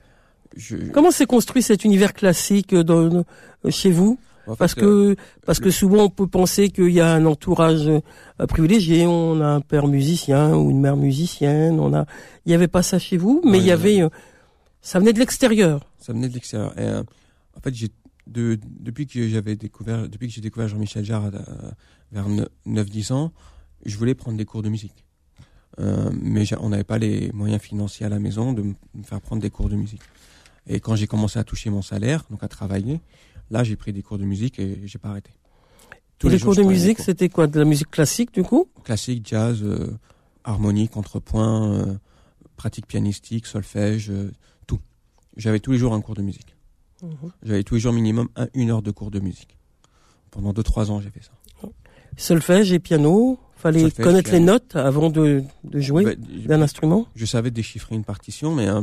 [0.57, 3.25] je, Comment s'est construit cet univers classique dans,
[3.69, 7.01] chez vous en fait, Parce euh, que parce que souvent on peut penser qu'il y
[7.01, 11.93] a un entourage euh, privilégié, on a un père musicien ou une mère musicienne, on
[11.95, 12.07] a
[12.47, 14.09] il y avait pas ça chez vous, mais il y avait euh,
[14.81, 15.81] ça venait de l'extérieur.
[15.99, 16.73] Ça venait de l'extérieur.
[16.79, 17.89] Et, en fait, j'ai
[18.27, 21.31] de, depuis que j'avais découvert, depuis que j'ai découvert Jean-Michel Jarre
[22.13, 22.27] vers
[22.67, 23.33] 9-10 ans,
[23.85, 25.05] je voulais prendre des cours de musique.
[25.81, 29.41] Euh, mais on n'avait pas les moyens financiers à la maison de me faire prendre
[29.43, 30.03] des cours de musique.
[30.67, 33.01] Et quand j'ai commencé à toucher mon salaire, donc à travailler,
[33.51, 35.31] là j'ai pris des cours de musique et j'ai pas arrêté.
[36.25, 37.47] Et les jours, cours de musique, c'était quoi?
[37.47, 38.69] De la musique classique du coup?
[38.83, 39.97] Classique, jazz, euh,
[40.43, 41.95] harmonie, contrepoint, euh,
[42.57, 44.33] pratique pianistique, solfège, euh,
[44.67, 44.81] tout.
[45.37, 46.57] J'avais tous les jours un cours de musique.
[47.03, 47.31] Mhm.
[47.45, 49.57] J'avais tous les jours minimum un- une heure de cours de musique.
[50.33, 51.31] Pendant deux trois ans, j'ai fait ça.
[52.17, 56.13] Solfège et piano, Fallait connaître les notes avant de, de jouer Bah,
[56.47, 57.07] d'un instrument.
[57.17, 58.83] je savais déchiffrer une partition, mais euh,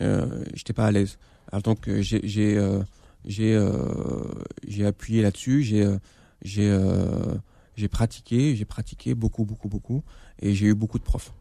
[0.00, 1.18] euh, j'étais pas à l'aise.
[1.50, 2.80] Alors donc euh, j'ai j'ai euh,
[3.26, 5.86] j'ai euh, appuyé là-dessus, j'ai
[6.42, 6.78] j'ai
[7.76, 10.02] j'ai pratiqué, j'ai pratiqué beaucoup beaucoup beaucoup,
[10.40, 11.32] et j'ai eu beaucoup de profs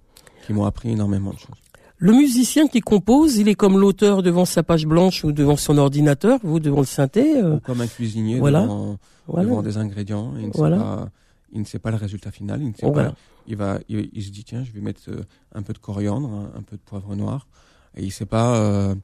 [0.45, 1.57] qui m'ont appris énormément de choses.
[1.97, 5.77] Le musicien qui compose, il est comme l'auteur devant sa page blanche ou devant son
[5.77, 7.43] ordinateur, vous devant le synthé.
[7.43, 8.61] Ou comme un cuisinier voilà.
[8.63, 9.47] devant, voilà.
[9.49, 10.77] devant des ingrédients, il ne, Voilà.
[10.77, 11.09] sait pas,
[11.51, 13.11] il ne sait pas le résultat final, il ne sait Oh, voilà.
[13.11, 15.79] pas, il va, il, il se dit tiens, je vais mettre euh, un peu de
[15.79, 17.47] coriandre, un, un peu de poivre noir,
[17.95, 18.95] et il sait pas, euh,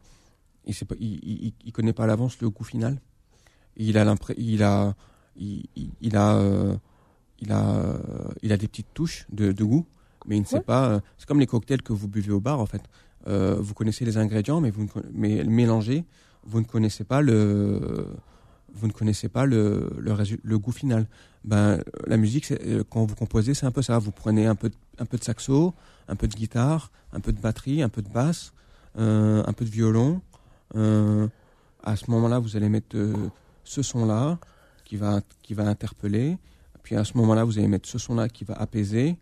[0.66, 3.00] il sait pas, il, il, il connaît pas à l'avance le goût final.
[3.76, 4.96] Il a il a,
[5.38, 6.76] il, a, euh,
[7.40, 7.98] il a, euh,
[8.42, 9.86] il a des petites touches de, de goût,
[10.26, 10.62] mais il ne sait Ouais.
[10.64, 10.90] pas.
[10.90, 12.82] euh, c'est comme les cocktails que vous buvez au bar en fait.
[13.28, 16.06] Vous connaissez les ingrédients, mais vous ne, mais mélangés,
[16.44, 18.08] vous ne connaissez pas le,
[18.73, 21.08] vous ne connaissez pas le, le, goût final.
[21.43, 23.97] Ben, la musique, euh, quand vous composez, c'est un peu ça.
[23.99, 25.73] Vous prenez un peu, de, un peu de saxo,
[26.08, 28.53] un peu de guitare, un peu de batterie, un peu de basse,
[28.99, 30.21] euh, un peu de violon.
[30.75, 31.27] Euh,
[31.84, 33.13] à ce moment-là, vous allez mettre euh,
[33.63, 34.38] ce son-là
[34.84, 36.38] qui va, qui va interpeller.
[36.84, 39.17] Puis à ce moment-là, vous allez mettre ce son-là qui va apaiser.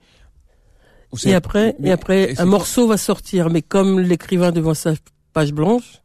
[1.24, 4.94] Et après, mais- et après, et un morceau va sortir, mais comme l'écrivain devant sa
[5.34, 6.02] page blanche,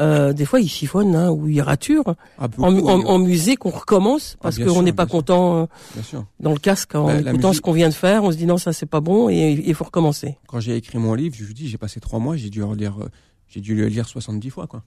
[0.00, 2.14] euh, des fois il chiffonne hein, ou il rature.
[2.38, 5.68] Ah, beaucoup, En, en- oui, en musique, on recommence parce Ah, qu'on n'est pas content
[6.14, 8.24] euh, dans le casque en Bah, écoutant musique- ce qu'on vient de faire.
[8.24, 10.38] On se dit non, ça c'est pas bon et il faut recommencer.
[10.46, 12.96] quand j'ai écrit mon livre, je vous dis, j'ai passé trois mois, j'ai dû relire,
[13.02, 13.08] euh,
[13.48, 14.82] j'ai dû le lire 70 fois, quoi.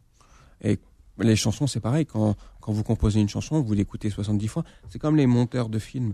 [0.63, 0.79] Et
[1.19, 2.05] les chansons, c'est pareil.
[2.05, 4.63] Quand, quand vous composez une chanson, vous l'écoutez 70 fois.
[4.89, 6.13] C'est comme les monteurs de films.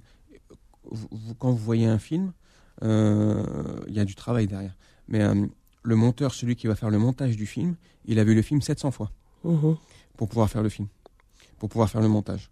[0.91, 2.33] Vous- vous- quand vous voyez un film,
[2.83, 3.43] euh,
[3.87, 4.75] il y a du travail derrière.
[5.07, 5.23] Mais
[5.83, 8.61] le monteur, celui qui va faire le montage du film, il a vu le film
[8.61, 9.11] 700 fois
[9.43, 9.75] Mhm.
[10.17, 10.87] pour pouvoir faire le film,
[11.57, 12.49] pour pouvoir faire le montage.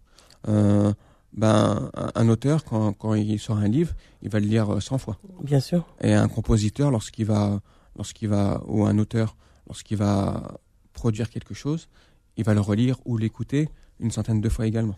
[0.48, 0.92] Euh,
[1.32, 4.98] ben, un, auteur, quand, quand il sort un livre, il va le lire euh, 100
[4.98, 5.18] fois.
[5.44, 5.86] Bien sûr.
[6.00, 7.60] Et un compositeur, lorsqu'il va,
[7.96, 9.36] lorsqu'il va, ou un auteur,
[9.68, 10.58] lorsqu'il va
[10.92, 11.88] produire quelque chose,
[12.36, 13.68] il va le relire ou l'écouter
[14.00, 14.96] une centaine de fois également.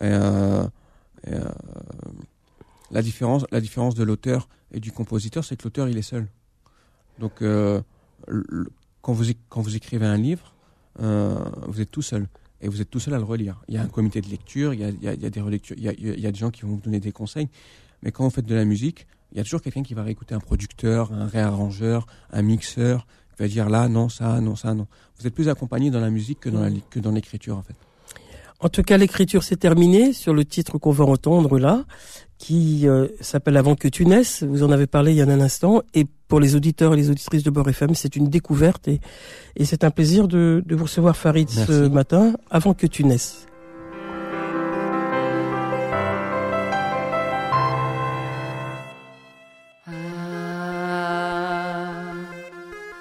[0.00, 0.62] Et, euh,
[1.26, 1.44] et, euh,
[2.92, 6.28] la différence, la différence de l'auteur et du compositeur, c'est que l'auteur, il est seul.
[7.18, 7.80] Donc, euh,
[9.02, 10.54] quand vous, quand vous écrivez un livre,
[11.00, 12.28] euh, vous êtes tout seul.
[12.60, 13.62] Et vous êtes tout seul à le relire.
[13.68, 16.32] Il y a un comité de lecture, il y a, des relectures, il y a,
[16.32, 17.48] des gens qui vont vous donner des conseils.
[18.02, 20.34] Mais quand vous faites de la musique, il y a toujours quelqu'un qui va réécouter
[20.34, 24.88] un producteur, un réarrangeur, un mixeur, qui va dire là, non, ça, non, ça, non.
[25.20, 26.48] Vous êtes plus accompagné dans la musique que
[26.98, 27.76] dans l'écriture, en fait.
[28.60, 31.84] En tout cas, l'écriture s'est terminée sur le titre qu'on va entendre là,
[32.38, 34.42] qui euh, s'appelle Avant que tu naisses.
[34.44, 35.82] Vous en avez parlé il y a un instant.
[35.92, 39.00] Et pour les auditeurs et les auditrices de Beurre FM, c'est une découverte et,
[39.56, 43.46] et c'est un plaisir de, de vous recevoir Farid ce matin, Avant que tu naisses.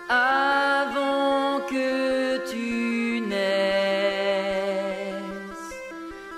[0.10, 3.38] Ah, avant que tu naisses,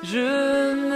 [0.03, 0.88] je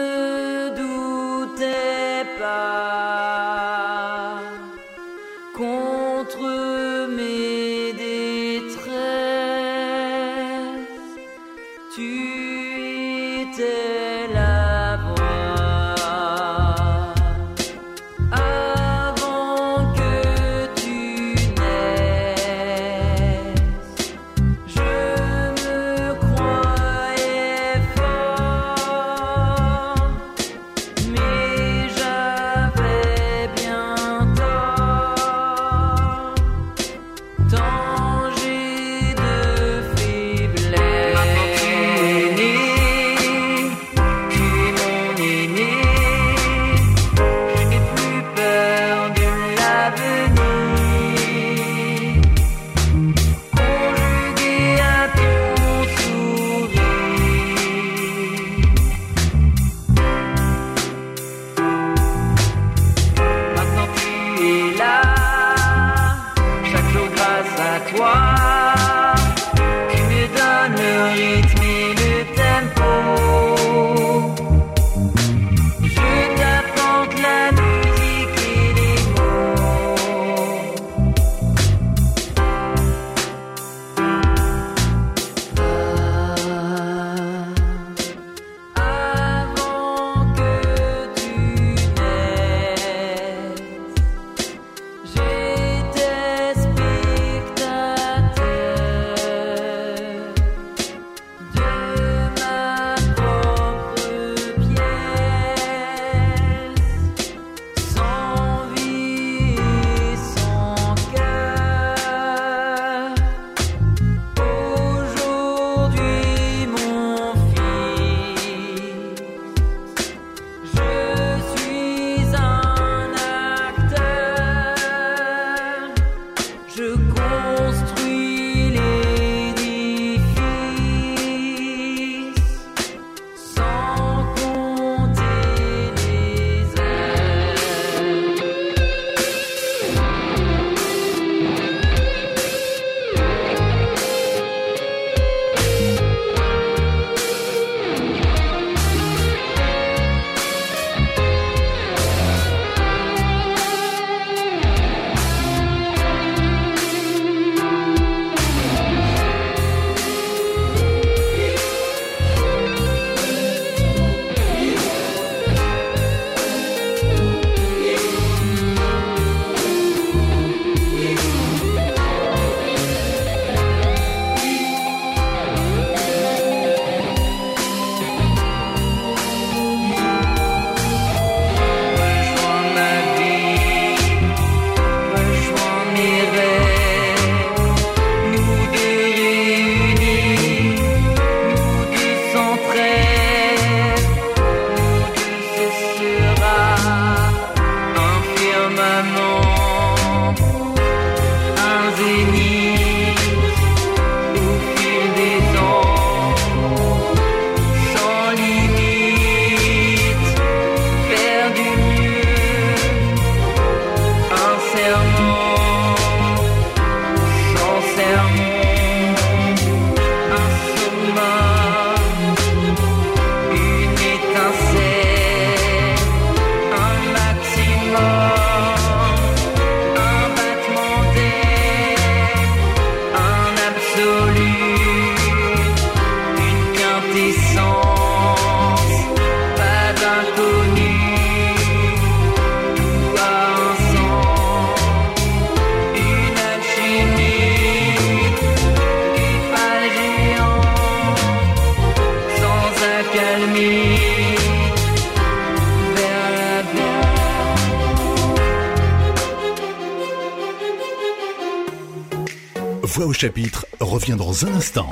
[263.23, 264.89] chapitre revient dans un instant.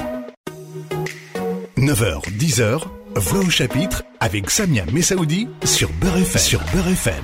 [1.76, 2.82] 9h, 10h,
[3.18, 6.42] Voix au chapitre avec Samia Messaoudi sur Beurre FM.
[6.42, 7.24] Sur Beurre FM.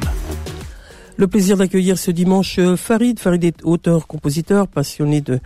[1.15, 3.21] Le plaisir d'accueillir ce dimanche euh, Farid.
[3.21, 5.39] Farid est auteur, compositeur, passionné de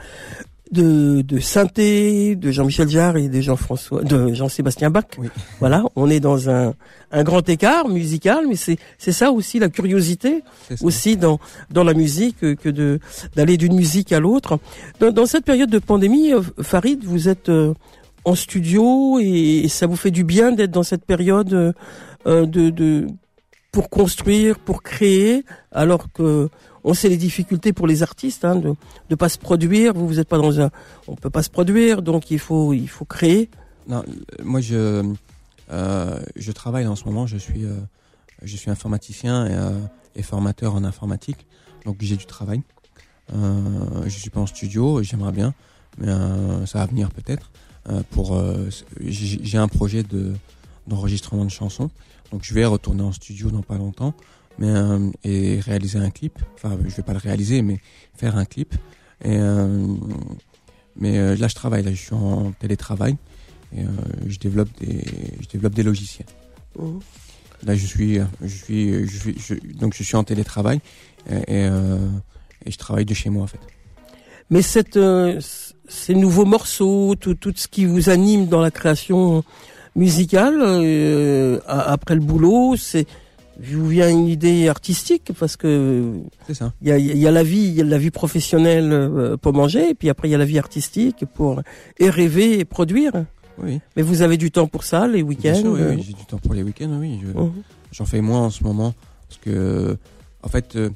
[0.72, 5.06] de, de synthé, de Jean-Michel Jarre et de Jean-François, de Jean-Sébastien Bach.
[5.18, 5.28] Oui.
[5.60, 6.74] Voilà, on est dans un,
[7.12, 10.44] un grand écart musical, mais c'est c'est ça aussi la curiosité
[10.82, 13.00] aussi dans dans la musique euh, que de
[13.36, 14.60] d'aller d'une musique à l'autre.
[15.00, 17.74] Dans, dans cette période de pandémie, euh, Farid, vous êtes euh,
[18.24, 21.74] en studio et, et ça vous fait du bien d'être dans cette période
[22.26, 23.08] de, de
[23.72, 26.50] pour construire, pour créer, alors que
[26.84, 28.74] on sait les difficultés pour les artistes hein, de
[29.10, 29.94] de pas se produire.
[29.94, 30.70] Vous vous êtes pas dans un,
[31.08, 33.50] on peut pas se produire, donc il faut il faut créer.
[33.88, 35.04] Non, euh, moi je
[35.72, 37.28] euh, je travaille en ce moment.
[37.28, 37.78] Je suis euh,
[38.41, 41.46] je suis informaticien et, et formateur en informatique,
[41.86, 42.62] donc j'ai du travail.
[43.34, 45.54] Je suis pas en studio, j'aimerais bien,
[45.98, 46.08] mais
[46.65, 47.52] ça va venir peut-être.
[48.10, 48.41] Pour
[49.00, 50.34] j'ai un projet de
[50.88, 51.91] d'enregistrement de chansons,
[52.32, 54.15] donc je vais retourner en studio dans pas longtemps,
[54.62, 56.36] mais euh, et réaliser un clip.
[56.56, 57.78] Enfin, je vais pas le réaliser, mais
[58.15, 58.74] faire un clip.
[59.24, 59.88] Et euh,
[60.95, 61.84] mais euh, là, je travaille.
[61.84, 63.15] Là, je suis en télétravail
[63.76, 63.82] et
[64.28, 65.04] je développe des
[65.41, 66.28] je développe des logiciels.
[66.78, 67.00] Mhm.
[67.67, 70.80] Là, je suis je suis je suis je- donc je suis en télétravail
[71.30, 71.65] et et,
[72.65, 73.60] et je travaille de chez moi en fait.
[74.52, 75.00] Mais cette,
[75.88, 79.43] ces nouveaux morceaux, tout, tout ce qui vous anime dans la création
[79.95, 83.08] musicale, euh, après le boulot, c'est
[83.60, 86.14] vous vient une idée artistique parce que
[86.48, 86.74] C'est ça.
[86.82, 89.54] il y a, y a la vie, il y a la vie professionnelle euh, pour
[89.54, 91.62] manger, et puis après il y a la vie artistique pour
[92.00, 93.12] et rêver et produire.
[93.62, 93.80] Oui.
[93.96, 95.54] Mais vous avez du temps pour ça, les week-ends.
[95.56, 96.98] sûr, oui, euh, oui, j'ai du temps pour les week-ends.
[97.00, 97.52] Oui, je- mhm.
[97.92, 98.94] J'en fais moins en ce moment
[99.28, 99.98] parce que,
[100.42, 100.90] en fait, euh,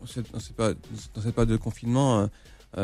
[0.00, 0.40] dans cette, dans
[1.22, 2.28] cette période, de confinement,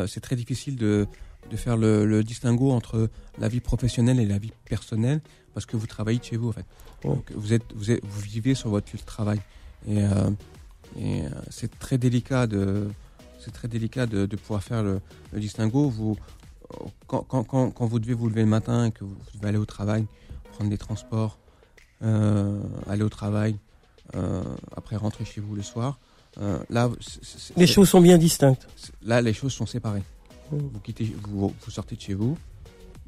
[0.07, 1.07] c'est très difficile de,
[1.51, 5.21] de faire le, le distinguo entre la vie professionnelle et la vie personnelle
[5.55, 6.65] parce que vous travaillez de chez vous en fait.
[7.05, 7.15] Ouais.
[7.15, 9.41] Donc, vous êtes, vous êtes, vous vivez sur votre lieu de travail
[9.89, 10.31] et, euh,
[10.99, 12.89] et euh, c'est très délicat de,
[13.39, 15.01] c'est très délicat de, de pouvoir faire le,
[15.33, 15.89] le distinguo.
[15.89, 16.17] Vous,
[17.07, 19.59] quand, quand, quand, quand vous devez vous lever le matin et que vous devez aller
[19.59, 20.07] au travail,
[20.53, 21.39] prendre des transports,
[22.03, 23.57] euh, aller au travail,
[24.15, 24.43] euh,
[24.77, 25.99] après rentrer chez vous le soir.
[26.41, 26.89] Euh, là,
[27.57, 28.69] Les choses sont bien distinctes.
[29.03, 30.03] là, les choses sont séparées.
[30.51, 32.37] Vous quittez, vous, sortez de chez vous.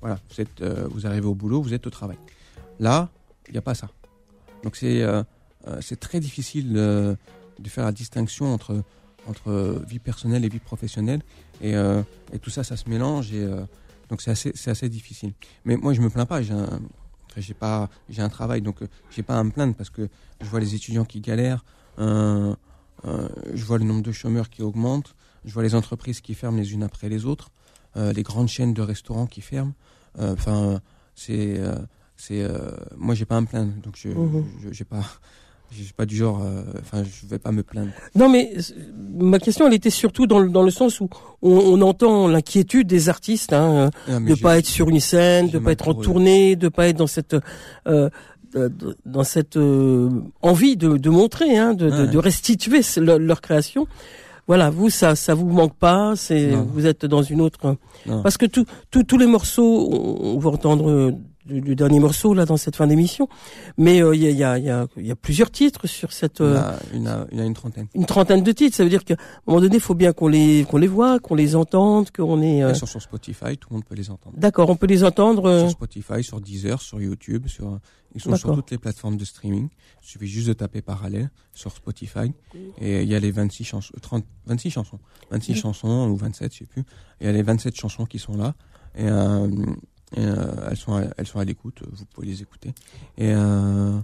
[0.00, 2.18] Voilà, vous êtes, euh, vous arrivez au boulot, vous êtes au travail.
[2.78, 3.09] Là,
[3.48, 3.88] il n'y a pas ça.
[4.62, 5.22] Donc c'est, euh,
[5.66, 7.16] euh, c'est très difficile de
[7.66, 8.83] faire la distinction entre
[9.28, 11.22] entre vie personnelle et vie professionnelle.
[11.61, 11.74] Et,
[12.33, 13.33] et tout ça, ça se mélange.
[13.33, 13.48] Et
[14.09, 15.33] donc c'est assez, assez difficile.
[15.64, 16.42] Mais moi, je me plains pas.
[16.42, 16.81] J'ai un,
[17.59, 20.09] pas, j'ai un travail, donc j'ai pas à me plaindre parce que
[20.40, 21.64] je vois les étudiants qui galèrent.
[21.98, 22.57] je
[23.64, 25.14] vois le nombre de chômeurs qui augmente.
[25.44, 27.50] Je vois les entreprises qui ferment les unes après les autres.
[27.96, 29.74] euh, les grandes chaînes de restaurants qui ferment.
[30.18, 30.81] Euh, Enfin,
[31.14, 31.74] c'est, euh,
[32.16, 33.72] c'est, euh, moi, j'ai pas à me plaindre.
[33.85, 34.09] Donc je,
[34.62, 35.02] je- j'ai pas,
[35.70, 36.40] j'ai pas du genre.
[36.42, 37.90] euh, Enfin, je vais pas me plaindre.
[38.14, 38.55] Non, mais
[39.18, 41.09] ma question, elle était surtout dans le, dans le sens où
[41.42, 43.52] on, on entend l'inquiétude des artistes.
[43.52, 46.88] Hein, Ah, de pas être sur une scène, de pas être en tournée, de pas
[46.88, 47.37] être dans cette
[47.87, 48.09] euh,
[49.07, 50.11] dans cette euh,
[50.42, 52.09] envie de, de montrer, hein, de, de, Ouais.
[52.09, 53.87] de restituer leur création.
[54.48, 57.76] Voilà, vous ça ça vous manque pas, c'est vous êtes dans une autre
[58.07, 58.22] Non.
[58.22, 61.12] parce que tout- tout- tous les morceaux, on, on va entendre
[61.50, 63.28] euh, le, le dernier morceau là dans cette fin d'émission,
[63.76, 66.40] mais euh, il y, a, y, a, y, a, y a plusieurs titres sur cette
[66.40, 67.87] Il y euh, il y en a- en a une trentaine.
[67.94, 68.76] une trentaine de titres.
[68.76, 71.18] Ça veut dire qu'à un moment donné, il faut bien qu'on les qu'on les voit,
[71.18, 72.62] qu'on les entende, qu'on est.
[72.62, 74.37] euh, Ils sont sur Spotify, tout le monde peut les entendre.
[74.38, 75.46] D'accord, on peut les entendre.
[75.46, 77.78] euh, Sur Spotify, sur Deezer, sur YouTube, sur
[78.14, 79.68] ils sont sur toutes les plateformes de streaming.
[80.02, 82.33] Il suffit juste de taper parallèle sur Spotify
[82.78, 84.98] et il y a les 26 chansons, 30, 26 chansons,
[85.31, 85.59] 26 Oui.
[85.59, 86.83] chansons ou 27, je sais plus.
[87.20, 88.55] Il y a les 27 chansons qui sont là
[88.94, 89.48] et, euh,
[90.16, 91.83] et, euh, elles sont à, elles sont à l'écoute.
[91.90, 92.70] Vous pouvez les écouter.
[93.18, 93.98] Et euh,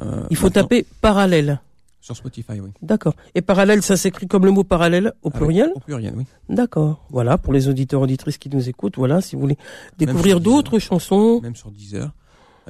[0.00, 1.60] euh, Il faut taper parallèle.
[2.00, 2.70] sur Spotify, oui.
[2.82, 3.14] D'accord.
[3.34, 6.24] Et parallèle, ça s'écrit comme le mot parallèle au Avec- pluriel Au pluriel, oui.
[6.48, 7.04] D'accord.
[7.10, 9.58] Voilà, pour les auditeurs auditrices qui nous écoutent, voilà, si vous voulez
[9.98, 11.40] découvrir d'autres chansons.
[11.42, 12.10] même sur Deezer.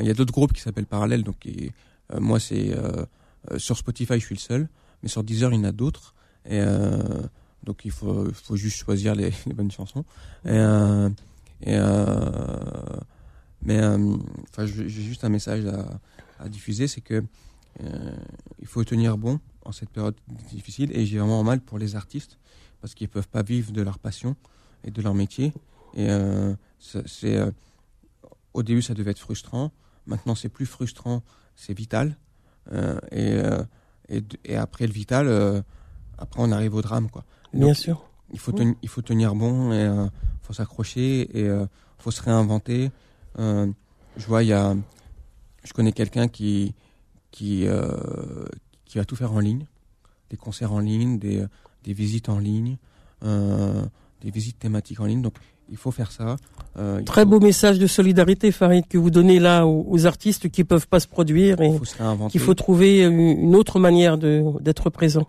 [0.01, 1.73] Il y a d'autres groupes qui s'appellent Parallèle, donc et,
[2.13, 3.05] euh, moi c'est euh,
[3.51, 4.69] euh, sur Spotify je suis le seul,
[5.03, 6.15] mais sur Deezer il y en a d'autres
[6.47, 6.99] et euh,
[7.65, 10.05] donc il faut faut juste choisir les, les bonnes chansons.
[10.47, 11.11] Et, euh,
[11.63, 12.07] et euh,
[13.63, 14.17] mais euh,
[14.49, 16.01] enfin j'ai juste un message à,
[16.39, 17.23] à diffuser, c'est que
[17.83, 18.13] euh,
[18.61, 20.17] il faut tenir bon en cette période
[20.51, 22.39] difficile et j'ai vraiment mal pour les artistes
[22.81, 24.37] parce qu'ils peuvent pas vivre de leur passion
[24.85, 25.53] et de leur métier
[25.95, 27.51] et euh, c'est euh,
[28.55, 29.73] au début, ça devait être frustrant.
[30.07, 31.23] Maintenant, c'est plus frustrant,
[31.57, 32.17] c'est vital.
[32.73, 33.63] Euh, et, euh,
[34.45, 35.63] et, après le vital, euh,
[36.19, 37.25] après, on arrive au drame, quoi.
[37.53, 38.10] Bien Donc, sûr.
[38.33, 38.57] Il faut Mm.
[38.57, 40.07] tenir, il faut tenir bon et euh,
[40.43, 41.67] faut s'accrocher et euh,
[41.99, 42.91] faut se réinventer.
[43.39, 43.67] Euh,
[44.17, 44.75] je vois, il y a,
[45.65, 46.75] je connais quelqu'un qui
[47.31, 47.97] qui euh,
[48.85, 49.67] qui va tout faire en ligne,
[50.31, 51.45] des concerts en ligne, des
[51.85, 52.77] des visites en ligne,
[53.25, 55.23] des visites thématiques en ligne.
[55.23, 55.35] Donc
[55.71, 56.37] il faut faire ça.
[57.07, 60.65] Très faut- beau message de solidarité, Farid, que vous donnez là aux, aux artistes qui
[60.65, 61.71] peuvent pas se produire et
[62.31, 65.27] qu'il faut trouver une une autre manière de d'être présent.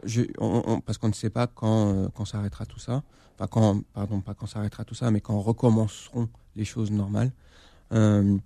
[0.00, 3.02] Parce qu'on ne sait pas quand, euh, quand s'arrêtera tout ça.
[3.34, 7.32] Enfin, quand, pardon, pas quand s'arrêtera tout ça, mais quand recommenceront les choses normales.
[7.92, 8.36] Euh,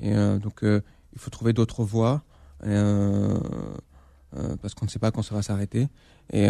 [0.00, 2.22] et euh, donc, il faut trouver d'autres voies,
[2.60, 5.88] parce qu'on ne sait pas quand ça va s'arrêter.
[6.32, 6.48] Et,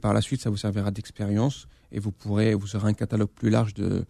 [0.00, 3.50] par la suite, ça vous servira d'expérience, et vous pourrez, vous aurez un catalogue plus
[3.50, 4.06] large de,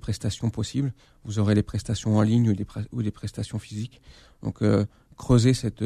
[0.00, 0.92] prestations possibles.
[1.24, 2.54] Vous aurez les prestations en ligne
[2.92, 4.00] ou les, prestations physiques.
[4.42, 4.62] Donc,
[5.16, 5.82] creuser cette,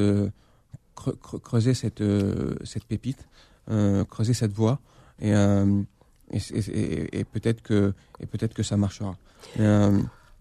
[0.94, 3.26] creuser cette, euh, cette pépite,
[3.70, 4.78] euh, creuser cette voie,
[5.20, 5.82] et, euh,
[6.30, 9.16] et, et- et- et peut-être que, et peut-être que ça marchera.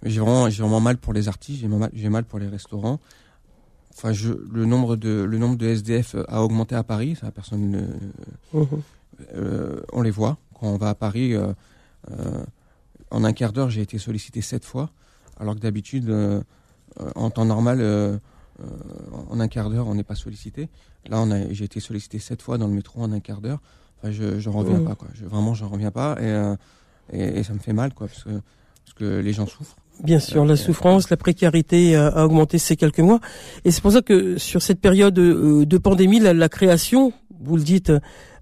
[0.06, 3.00] J'ai vraiment, j'ai vraiment mal pour les artistes, j'ai mal, j'ai mal pour les restaurants.
[3.96, 7.70] Enfin, je, le nombre de, le nombre de SDF a augmenté à Paris, ça personne
[7.70, 7.84] ne,
[9.36, 11.34] euh, on les voit quand on va à Paris.
[11.36, 11.54] euh,
[12.12, 12.44] euh,
[13.12, 14.90] en un quart d'heure, j'ai été sollicité sept fois,
[15.40, 16.12] alors que d'habitude,
[17.16, 17.80] en temps normal,
[18.60, 20.70] euh, euh, en un quart d'heure, on n'est pas sollicité.
[21.10, 23.60] Là, j'ai été sollicité sept fois dans le métro en un quart d'heure.
[24.02, 24.86] Enfin, je, j'en reviens Mhm.
[24.88, 25.08] pas, quoi.
[25.14, 26.56] Je, vraiment, j'en reviens pas, et, euh,
[27.12, 29.76] et, et ça me fait mal, quoi, parce que, parce que les gens souffrent.
[30.04, 33.20] Bien sûr, la souffrance, la précarité a, a augmenté ces quelques mois.
[33.64, 37.58] Et c'est pour ça que sur cette période euh, de pandémie, la, la création, vous
[37.58, 37.92] le dites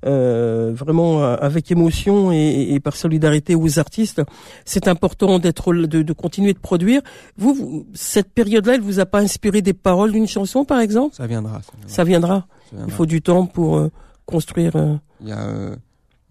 [0.06, 4.22] euh, vraiment euh, avec émotion et, et par solidarité aux artistes,
[4.66, 7.02] c'est important d'être de, de continuer de produire.
[7.38, 11.16] Vous, vous cette période-là, elle vous a pas inspiré des paroles d'une chanson, par exemple?
[11.16, 11.62] Ça viendra.
[11.88, 12.78] Ça viendra, Ça.
[12.88, 13.92] Il faut du temps pour euh,
[14.26, 14.76] construire.
[14.76, 15.76] euh, Il y a, euh,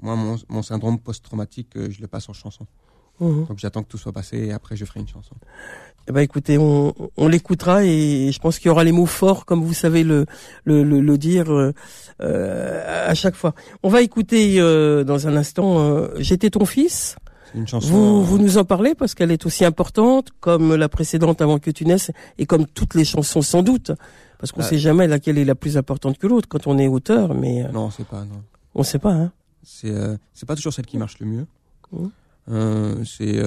[0.02, 2.66] moi, mon, mon syndrome post-traumatique, je le passe en chanson.
[3.20, 3.46] mhm.
[3.46, 5.34] Donc, j'attends que tout soit passé et après, je ferai une chanson.
[6.10, 9.44] Eh ben écoutez, on, on l'écoutera et je pense qu'il y aura les mots forts,
[9.46, 10.26] comme vous savez le
[10.64, 11.72] le, le, le dire euh,
[12.20, 13.54] euh, à chaque fois.
[13.84, 17.14] On va écouter euh, dans un instant euh, J'étais ton fils.
[17.54, 17.88] Une chanson.
[17.92, 21.60] Vous euh, vous nous en parlez parce qu'elle est aussi importante comme la précédente avant
[21.60, 23.92] que tu naisses et comme toutes les chansons sans doute,
[24.40, 24.64] parce qu'on Ah.
[24.64, 27.68] sait jamais laquelle est la plus importante que l'autre quand on est auteur, mais euh,
[27.72, 28.24] Non, c'est pas.
[28.24, 28.42] Non.
[28.74, 29.12] on sait pas.
[29.12, 29.30] Hein.
[29.62, 31.46] C'est euh, c'est pas toujours celle qui marche le mieux.
[32.50, 33.38] Euh, c'est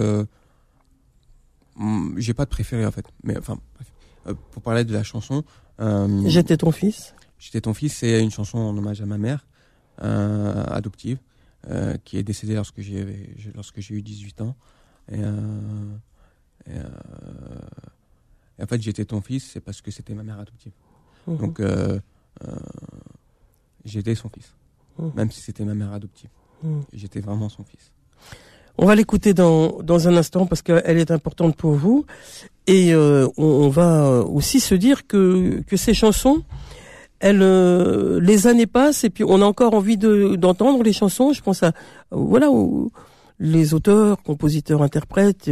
[2.17, 3.05] j'ai pas de préféré en fait.
[3.24, 3.91] Mais enfin, bref.
[4.28, 5.43] Euh, pour parler de la chanson,
[5.82, 7.13] euh, J'étais ton fils.
[7.39, 9.45] J'étais ton fils, c'est une chanson en hommage à ma mère
[10.01, 11.19] euh, adoptive
[12.03, 14.55] qui est décédée lorsque j'ai lorsque j'ai eu 18 ans.
[15.11, 15.19] Et,
[16.67, 16.76] et,
[18.59, 20.74] et en fait, j'étais ton fils, c'est parce que c'était ma mère adoptive.
[21.26, 21.38] Mhm.
[21.38, 21.99] Donc, euh,
[22.45, 22.55] euh,
[23.86, 24.53] j'étais son fils,
[24.99, 25.11] Mhm.
[25.15, 26.30] même si c'était ma mère adoptive.
[26.63, 26.84] Mhm.
[26.91, 27.93] J'étais vraiment son fils.
[28.78, 32.05] On va l'écouter dans, dans un instant parce qu'elle est importante pour vous.
[32.65, 36.43] Et euh, on, on va euh, aussi se dire que, que ces chansons,
[37.19, 41.34] elles, euh, les années passent et puis on a encore envie de, d'entendre les chansons.
[41.34, 41.74] Je pense à
[42.11, 42.91] voilà aux-
[43.39, 45.51] les auteurs, compositeurs, interprètes.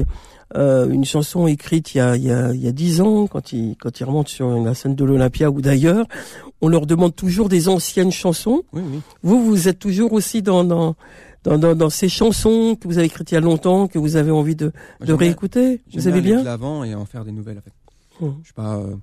[0.55, 3.25] euh, une chanson écrite il y a il y a il y a dix ans
[3.27, 6.05] quand ils quand ils remontent sur la scène de l'Olympia ou d'ailleurs,
[6.61, 8.63] on leur demande toujours des anciennes chansons.
[8.73, 8.99] Oui, oui.
[9.23, 10.95] Vous, vous êtes toujours aussi dans, dans,
[11.43, 14.15] dans, dans, dans ces chansons que vous avez écrites il y a longtemps, que vous
[14.15, 15.81] avez envie de, de bien- réécouter.
[15.93, 17.73] Vous aller bien de l'avant et en faire des nouvelles en fait.
[18.25, 18.35] Mhm.
[18.43, 18.95] Je pas, euh,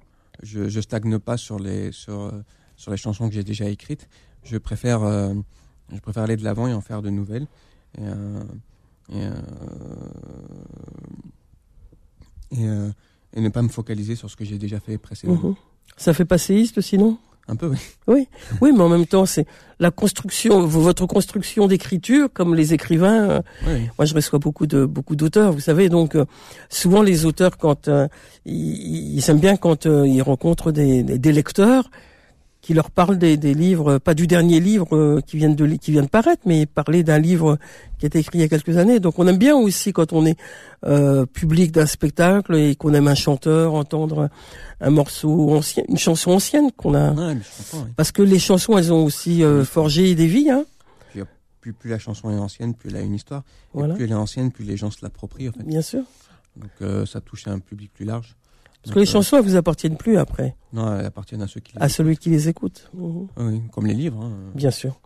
[0.43, 2.31] je, je stagne pas sur les sur euh,
[2.77, 4.09] sur les chansons que j'ai déjà écrites.
[4.45, 5.35] Je préfère euh,
[5.93, 7.47] je préfère aller de l'avant et en faire de nouvelles.
[7.99, 8.43] Et, euh,
[12.53, 12.67] et, et,
[13.35, 15.41] et ne pas me focaliser sur ce que j'ai déjà fait précédemment.
[15.51, 15.55] Mhm.
[15.97, 17.19] Ça fait passéiste sinon?
[17.51, 17.79] Un peu, oui.
[18.07, 18.29] Oui,
[18.61, 19.47] oui, mais en même temps, c'est
[19.81, 23.31] la construction, votre construction d'écriture, comme les écrivains.
[23.31, 25.89] euh, Oui, moi, je reçois beaucoup de beaucoup d'auteurs, vous savez.
[25.89, 26.27] Donc, euh,
[26.69, 28.07] souvent, les auteurs, quand euh,
[28.45, 31.91] ils, ils aiment bien quand ils rencontrent des, des lecteurs
[32.69, 35.91] qui leur parlent des, des livres, pas du dernier livre euh, qui vient de qui
[35.91, 37.57] vient de paraître, mais parler d'un livre
[37.99, 39.01] qui a été écrit il y a quelques années.
[39.01, 40.37] Donc, on aime bien aussi quand on est
[40.85, 44.29] euh, public d'un spectacle et qu'on aime un chanteur entendre
[44.83, 47.13] un morceau ancien, une chanson ancienne qu'on a.
[47.13, 47.87] Ouais, comprends.
[47.87, 47.93] oui.
[47.97, 50.67] Parce que les chansons, elles ont aussi euh, forgé des vies, hein.
[51.63, 53.45] Plus, plus la chanson est ancienne, plus elle a une histoire.
[53.75, 55.65] Et plus elle est ancienne, plus les gens se l'approprient en fait.
[55.65, 56.03] bien sûr.
[56.57, 58.37] Donc euh, ça touche à un public plus large.
[58.83, 61.73] Parce que les chansons, elles vous appartiennent plus après, Non, elles appartiennent à ceux qui
[61.75, 62.91] les à celui qui les écoute.
[62.95, 63.27] Mhm.
[63.37, 64.23] Ah Oui, comme les livres.
[64.23, 64.33] hein.
[64.55, 64.99] Bien sûr.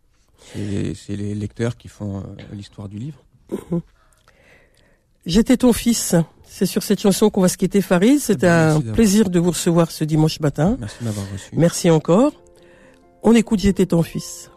[0.53, 3.19] C'est c'est les lecteurs qui font euh, l'histoire du livre.
[5.27, 6.15] J'étais ton fils.
[6.45, 8.19] C'est sur cette chanson qu'on va se quitter, Farid.
[8.19, 10.77] C'était Eh ben, un plaisir de vous recevoir ce dimanche matin.
[10.79, 11.51] Merci de m'avoir reçu.
[11.55, 12.33] Merci encore.
[13.23, 14.51] On écoute J'étais ton fils.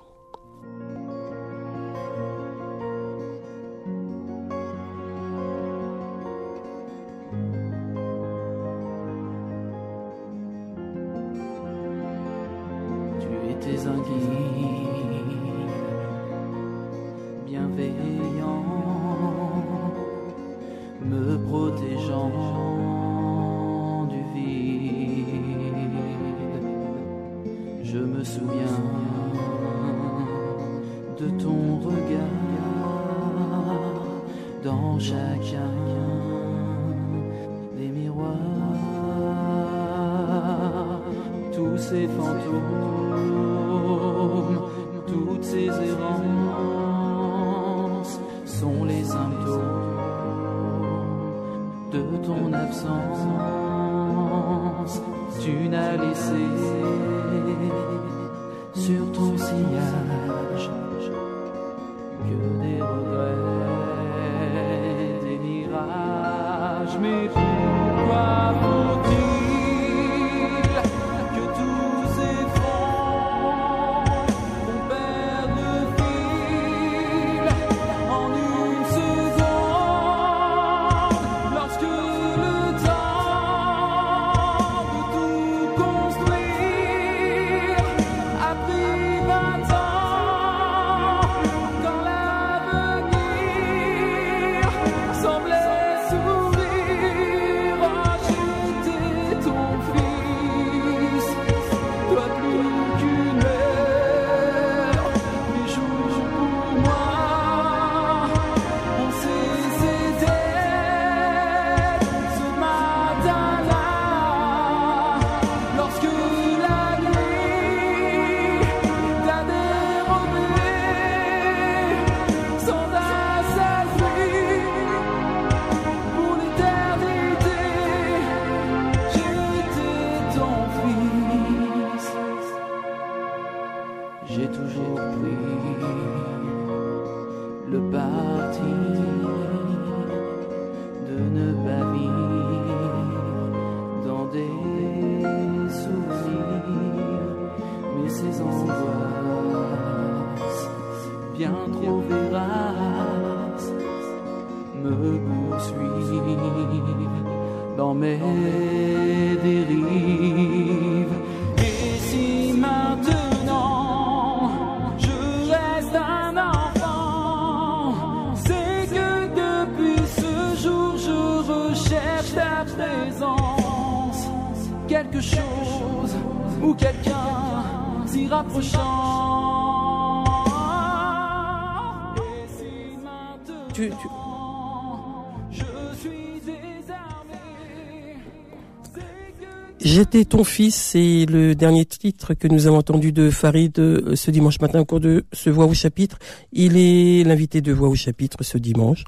[190.16, 194.32] J'étais ton fils, c'est le dernier titre que nous avons entendu de Farid euh, ce
[194.32, 196.20] dimanche matin au cours de ce Voix au chapitre.
[196.54, 199.04] Il est l'invité de Voix au chapitre ce dimanche.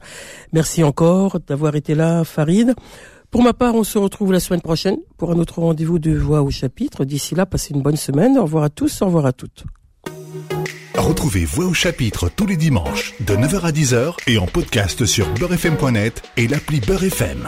[0.52, 2.76] Merci encore d'avoir été là, Farid.
[3.32, 6.42] Pour ma part, on se retrouve la semaine prochaine pour un autre rendez-vous de Voix
[6.42, 7.06] au chapitre.
[7.06, 8.38] D'ici là, passez une bonne semaine.
[8.38, 9.64] Au revoir à tous, au revoir à toutes.
[10.98, 15.34] Retrouvez Voix au chapitre tous les dimanches de 9h à 10h et en podcast sur
[15.36, 17.46] beurrefm.net et l'appli Beurre FM.